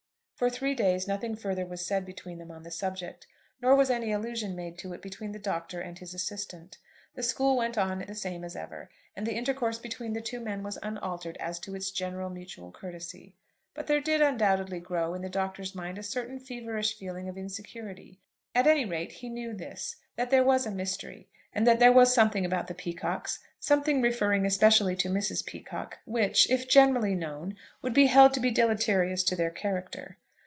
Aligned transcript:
For 0.41 0.49
three 0.49 0.73
days 0.73 1.07
nothing 1.07 1.35
further 1.35 1.67
was 1.67 1.85
said 1.85 2.03
between 2.03 2.39
them 2.39 2.49
on 2.49 2.63
the 2.63 2.71
subject, 2.71 3.27
nor 3.61 3.75
was 3.75 3.91
any 3.91 4.11
allusion 4.11 4.55
made 4.55 4.75
to 4.79 4.91
it 4.91 4.99
between 4.99 5.33
the 5.33 5.37
Doctor 5.37 5.79
and 5.79 5.99
his 5.99 6.15
assistant. 6.15 6.79
The 7.13 7.21
school 7.21 7.55
went 7.55 7.77
on 7.77 7.99
the 7.99 8.15
same 8.15 8.43
as 8.43 8.55
ever, 8.55 8.89
and 9.15 9.27
the 9.27 9.35
intercourse 9.35 9.77
between 9.77 10.13
the 10.13 10.19
two 10.21 10.39
men 10.39 10.63
was 10.63 10.79
unaltered 10.81 11.37
as 11.37 11.59
to 11.59 11.75
its 11.75 11.91
general 11.91 12.31
mutual 12.31 12.71
courtesy. 12.71 13.35
But 13.75 13.85
there 13.85 14.01
did 14.01 14.19
undoubtedly 14.23 14.79
grow 14.79 15.13
in 15.13 15.21
the 15.21 15.29
Doctor's 15.29 15.75
mind 15.75 15.99
a 15.99 16.01
certain 16.01 16.39
feverish 16.39 16.97
feeling 16.97 17.29
of 17.29 17.37
insecurity. 17.37 18.19
At 18.55 18.65
any 18.65 18.83
rate, 18.83 19.11
he 19.11 19.29
knew 19.29 19.53
this, 19.53 19.97
that 20.15 20.31
there 20.31 20.43
was 20.43 20.65
a 20.65 20.71
mystery, 20.71 21.29
that 21.53 21.79
there 21.79 21.93
was 21.93 22.11
something 22.15 22.45
about 22.47 22.65
the 22.65 22.73
Peacockes, 22.73 23.37
something 23.59 24.01
referring 24.01 24.47
especially 24.47 24.95
to 24.95 25.07
Mrs. 25.07 25.45
Peacocke, 25.45 25.99
which, 26.05 26.49
if 26.49 26.67
generally 26.67 27.13
known, 27.13 27.55
would 27.83 27.93
be 27.93 28.07
held 28.07 28.33
to 28.33 28.39
be 28.39 28.49
deleterious 28.49 29.21
to 29.25 29.35
their 29.35 29.51
character. 29.51 30.17